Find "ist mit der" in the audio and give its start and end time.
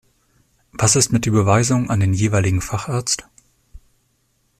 0.95-1.31